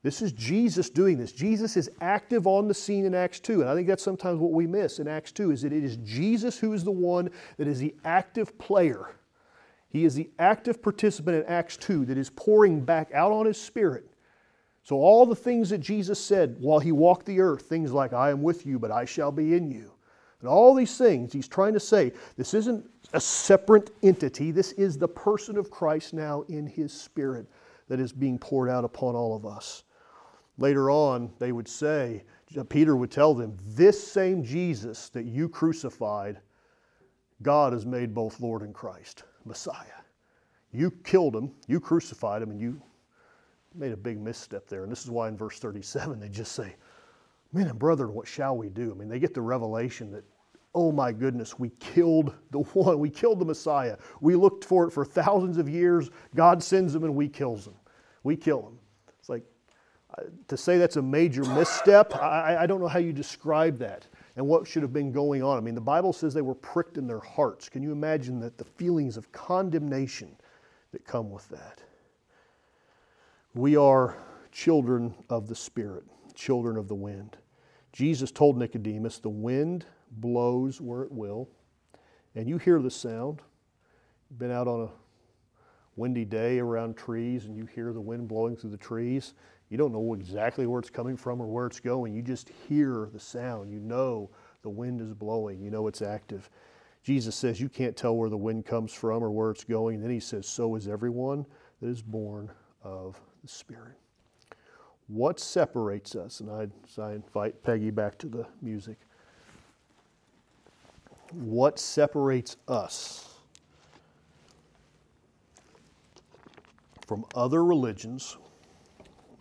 [0.04, 1.32] This is Jesus doing this.
[1.34, 3.62] Jesus is active on the scene in Acts 2.
[3.62, 5.98] And I think that's sometimes what we miss in Acts 2 is that it is
[5.98, 9.16] Jesus who is the one that is the active player.
[9.90, 13.60] He is the active participant in Acts 2 that is pouring back out on his
[13.60, 14.10] spirit.
[14.82, 18.32] So all the things that Jesus said while he walked the earth, things like I
[18.32, 19.92] am with you but I shall be in you.
[20.42, 24.52] And all these things he's trying to say, this isn't a separate entity.
[24.52, 27.48] This is the person of Christ now in his spirit
[27.88, 29.84] that is being poured out upon all of us.
[30.58, 32.24] Later on, they would say,
[32.70, 36.40] Peter would tell them, This same Jesus that you crucified,
[37.42, 39.86] God has made both Lord and Christ, Messiah.
[40.72, 42.82] You killed him, you crucified him, and you
[43.74, 44.84] made a big misstep there.
[44.84, 46.76] And this is why in verse 37 they just say,
[47.54, 48.92] Men and brethren, what shall we do?
[48.92, 50.24] I mean, they get the revelation that,
[50.74, 53.98] oh my goodness, we killed the one, we killed the Messiah.
[54.20, 56.10] We looked for it for thousands of years.
[56.36, 57.76] God sends him and we kills him.
[58.24, 58.80] we kill them.
[59.20, 59.44] It's like,
[60.18, 64.08] uh, to say that's a major misstep, I, I don't know how you describe that
[64.36, 65.58] and what should have been going on.
[65.58, 67.70] I mean, the Bible says they were pricked in their hearts.
[67.70, 70.36] Can you imagine that the feelings of condemnation
[70.92, 71.82] that come with that?
[73.54, 74.18] We are
[74.52, 77.38] children of the Spirit, children of the wind.
[77.92, 81.50] Jesus told Nicodemus, The wind blows where it will,
[82.36, 83.42] and you hear the sound.
[84.30, 84.90] You've been out on a
[85.96, 89.34] windy day around trees and you hear the wind blowing through the trees.
[89.70, 92.14] You don't know exactly where it's coming from or where it's going.
[92.14, 93.72] You just hear the sound.
[93.72, 94.30] You know
[94.64, 95.62] the wind is blowing.
[95.62, 96.50] You know it's active.
[97.04, 99.96] Jesus says you can't tell where the wind comes from or where it's going.
[99.96, 101.46] And then he says, So is everyone
[101.82, 102.52] that is born
[102.84, 104.01] of the Spirit.
[105.12, 106.40] What separates us?
[106.40, 108.98] And I, so I invite Peggy back to the music.
[111.34, 113.36] What separates us
[117.06, 118.38] from other religions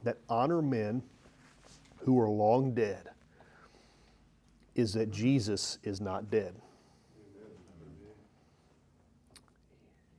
[0.03, 1.05] that honor men
[1.99, 3.11] who are long dead
[4.75, 6.57] is that Jesus is not dead.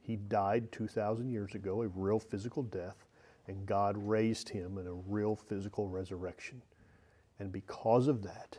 [0.02, 3.01] He died 2,000 years ago, a real physical death,
[3.52, 6.62] and God raised him in a real physical resurrection.
[7.40, 8.58] And because of that,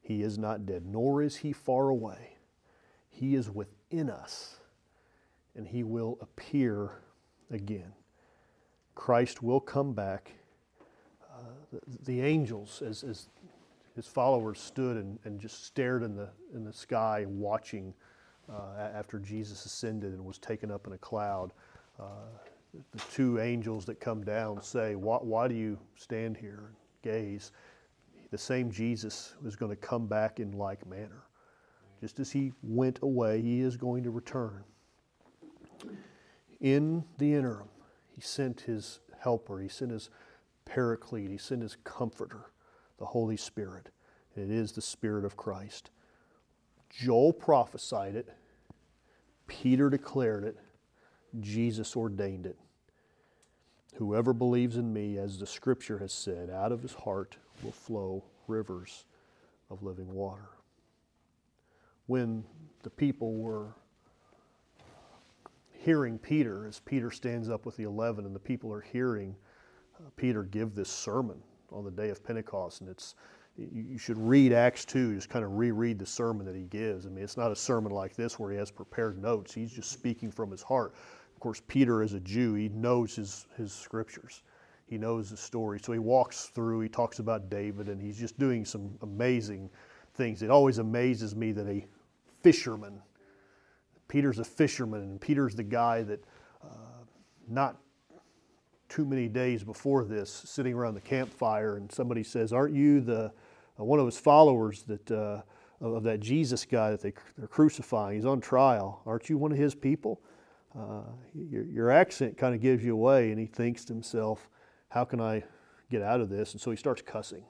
[0.00, 2.36] he is not dead, nor is he far away.
[3.08, 4.60] He is within us,
[5.56, 7.02] and he will appear
[7.50, 7.92] again.
[8.94, 10.32] Christ will come back
[11.72, 13.28] the, the angels, as, as
[13.94, 17.94] his followers stood and, and just stared in the, in the sky watching
[18.50, 21.52] uh, after Jesus ascended and was taken up in a cloud,
[22.00, 22.28] uh,
[22.72, 27.52] the two angels that come down say, why, why do you stand here and gaze?
[28.30, 31.24] The same Jesus is going to come back in like manner.
[32.00, 34.62] Just as he went away, he is going to return.
[36.60, 37.68] In the interim,
[38.10, 40.10] he sent his helper, he sent his
[40.64, 42.52] paraclete, he sent his comforter,
[42.98, 43.90] the Holy Spirit.
[44.36, 45.90] It is the Spirit of Christ.
[46.90, 48.28] Joel prophesied it,
[49.46, 50.58] Peter declared it,
[51.40, 52.56] Jesus ordained it.
[53.96, 58.24] Whoever believes in me, as the scripture has said, out of his heart will flow
[58.46, 59.04] rivers
[59.70, 60.50] of living water.
[62.06, 62.44] When
[62.82, 63.74] the people were
[65.72, 69.34] hearing Peter, as Peter stands up with the eleven, and the people are hearing
[69.98, 73.14] uh, Peter give this sermon on the day of Pentecost, and it's
[73.58, 77.06] you should read Acts 2, just kind of reread the sermon that he gives.
[77.06, 79.52] I mean, it's not a sermon like this where he has prepared notes.
[79.52, 80.94] He's just speaking from his heart.
[81.38, 84.42] Of course, Peter, is a Jew, he knows his, his scriptures.
[84.86, 85.78] He knows the story.
[85.80, 89.70] So he walks through, he talks about David, and he's just doing some amazing
[90.14, 90.42] things.
[90.42, 91.86] It always amazes me that a
[92.42, 93.00] fisherman,
[94.08, 96.24] Peter's a fisherman, and Peter's the guy that
[96.64, 97.04] uh,
[97.46, 97.76] not
[98.88, 103.32] too many days before this, sitting around the campfire, and somebody says, "Aren't you the
[103.78, 105.42] uh, one of his followers that uh,
[105.80, 108.16] of that Jesus guy that they, they're crucifying?
[108.16, 109.02] He's on trial.
[109.06, 110.20] Aren't you one of his people?"
[110.76, 111.02] Uh,
[111.34, 114.48] your, your accent kind of gives you away, and he thinks to himself,
[114.88, 115.44] "How can I
[115.90, 117.44] get out of this?" And so he starts cussing.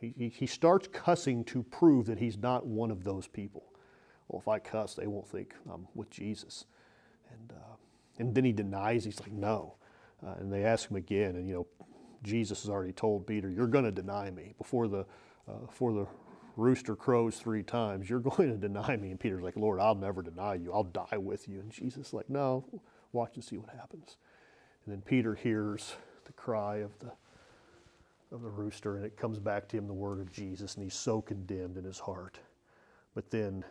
[0.00, 3.64] He, he, he starts cussing to prove that he's not one of those people.
[4.28, 6.66] Well, if I cuss, they won't think I'm with Jesus.
[7.30, 7.76] And, uh,
[8.18, 9.04] and then he denies.
[9.04, 9.76] He's like, no.
[10.24, 11.66] Uh, and they ask him again, and you know,
[12.22, 15.04] Jesus has already told Peter, "You're going to deny me before the
[15.48, 16.06] uh, before the
[16.56, 18.08] rooster crows three times.
[18.08, 20.72] You're going to deny me." And Peter's like, "Lord, I'll never deny you.
[20.72, 22.64] I'll die with you." And Jesus like, "No,
[23.12, 24.16] watch and see what happens."
[24.84, 25.94] And then Peter hears
[26.24, 27.12] the cry of the
[28.32, 30.94] of the rooster, and it comes back to him the word of Jesus, and he's
[30.94, 32.38] so condemned in his heart.
[33.14, 33.64] But then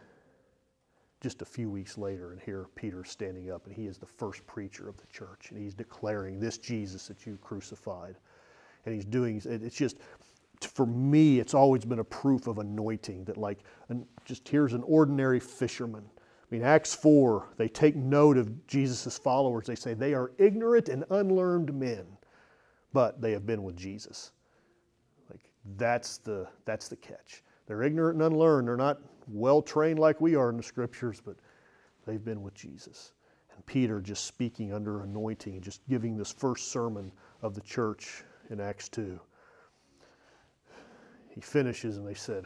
[1.24, 4.46] just a few weeks later, and here Peter's standing up, and he is the first
[4.46, 8.18] preacher of the church, and he's declaring this Jesus that you crucified.
[8.86, 9.98] And he's doing, it's just,
[10.66, 13.59] for me, it's always been a proof of anointing that, like,
[14.26, 16.03] just here's an ordinary fisherman.
[16.18, 19.66] I mean, Acts 4, they take note of Jesus' followers.
[19.66, 22.05] They say they are ignorant and unlearned men,
[22.93, 24.32] but they have been with Jesus.
[25.30, 27.43] Like, that's the, that's the catch.
[27.66, 28.68] They're ignorant and unlearned.
[28.68, 31.38] They're not well trained like we are in the scriptures, but
[32.05, 33.14] they've been with Jesus.
[33.55, 37.11] And Peter just speaking under anointing and just giving this first sermon
[37.41, 39.20] of the church in Acts 2.
[41.34, 42.46] He finishes and they said,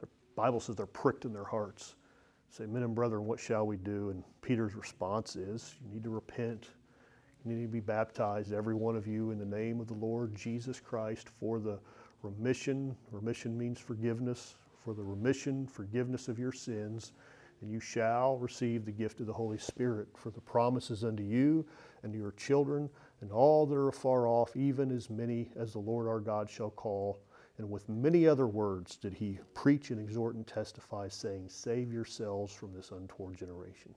[0.00, 0.06] the
[0.36, 1.96] Bible says they're pricked in their hearts.
[2.50, 4.10] Say, men and brethren, what shall we do?
[4.10, 6.68] And Peter's response is, you need to repent.
[7.44, 10.34] You need to be baptized, every one of you, in the name of the Lord
[10.34, 11.78] Jesus Christ for the
[12.22, 12.96] remission.
[13.10, 14.56] Remission means forgiveness.
[14.84, 17.12] For the remission, forgiveness of your sins,
[17.60, 20.08] and you shall receive the gift of the Holy Spirit.
[20.16, 21.66] For the promises unto you
[22.02, 22.88] and to your children
[23.20, 26.70] and all that are afar off, even as many as the Lord our God shall
[26.70, 27.18] call.
[27.58, 32.52] And with many other words did he preach and exhort and testify, saying, Save yourselves
[32.52, 33.94] from this untoward generation.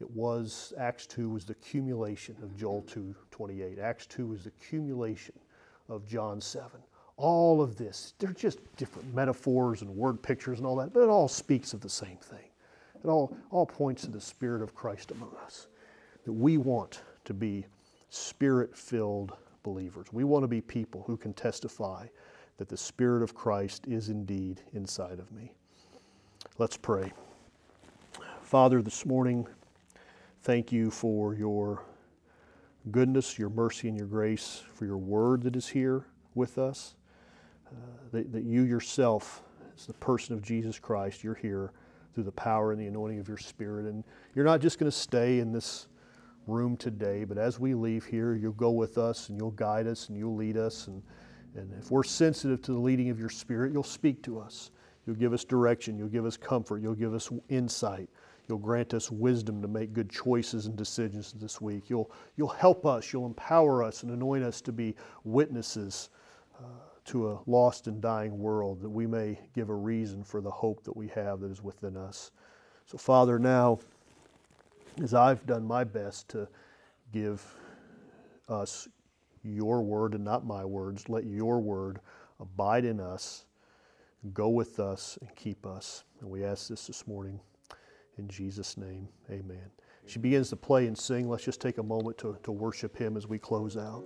[0.00, 3.78] It was, Acts 2 was the accumulation of Joel 2 28.
[3.78, 5.34] Acts 2 was the accumulation
[5.88, 6.70] of John 7.
[7.18, 11.10] All of this, they're just different metaphors and word pictures and all that, but it
[11.10, 12.48] all speaks of the same thing.
[13.04, 15.68] It all, all points to the Spirit of Christ among us.
[16.24, 17.66] That we want to be
[18.08, 20.06] spirit filled believers.
[20.12, 22.06] We want to be people who can testify
[22.62, 25.52] that the Spirit of Christ is indeed inside of me.
[26.58, 27.12] Let's pray.
[28.40, 29.48] Father, this morning,
[30.42, 31.82] thank you for your
[32.92, 36.06] goodness, your mercy, and your grace, for your word that is here
[36.36, 36.94] with us.
[37.66, 37.74] Uh,
[38.12, 39.42] that, that you yourself,
[39.76, 41.72] as the person of Jesus Christ, you're here
[42.14, 43.86] through the power and the anointing of your Spirit.
[43.86, 44.04] And
[44.36, 45.88] you're not just going to stay in this
[46.46, 50.10] room today, but as we leave here, you'll go with us and you'll guide us
[50.10, 50.86] and you'll lead us.
[50.86, 51.02] And,
[51.54, 54.70] and if we're sensitive to the leading of your Spirit, you'll speak to us.
[55.06, 55.98] You'll give us direction.
[55.98, 56.80] You'll give us comfort.
[56.80, 58.08] You'll give us insight.
[58.48, 61.88] You'll grant us wisdom to make good choices and decisions this week.
[61.88, 63.12] You'll, you'll help us.
[63.12, 64.94] You'll empower us and anoint us to be
[65.24, 66.10] witnesses
[66.58, 66.64] uh,
[67.06, 70.82] to a lost and dying world that we may give a reason for the hope
[70.84, 72.30] that we have that is within us.
[72.86, 73.78] So, Father, now,
[75.02, 76.48] as I've done my best to
[77.12, 77.44] give
[78.48, 78.88] us
[79.42, 82.00] your word and not my words, let your word
[82.40, 83.44] abide in us,
[84.32, 86.04] go with us, and keep us.
[86.20, 87.40] And we ask this this morning
[88.18, 89.08] in Jesus' name.
[89.30, 89.70] Amen.
[90.06, 91.28] She begins to play and sing.
[91.28, 94.04] Let's just take a moment to, to worship him as we close out.